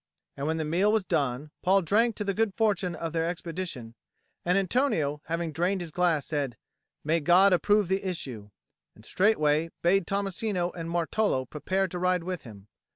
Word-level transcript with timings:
And 0.35 0.47
when 0.47 0.57
the 0.57 0.65
meal 0.65 0.91
was 0.91 1.03
done, 1.03 1.51
Paul 1.61 1.83
drank 1.83 2.15
to 2.15 2.23
the 2.23 2.33
good 2.33 2.55
fortune 2.55 2.95
of 2.95 3.13
their 3.13 3.23
expedition; 3.23 3.93
and 4.43 4.57
Antonio 4.57 5.21
having 5.25 5.51
drained 5.51 5.79
his 5.81 5.91
glass, 5.91 6.25
said, 6.25 6.57
"May 7.03 7.19
God 7.19 7.53
approve 7.53 7.87
the 7.87 8.03
issue," 8.03 8.49
and 8.95 9.05
straightway 9.05 9.69
bade 9.83 10.07
Tommasino 10.07 10.71
and 10.71 10.89
Martolo 10.89 11.45
prepare 11.47 11.87
to 11.89 11.99
ride 11.99 12.23
with 12.23 12.41
him. 12.41 12.67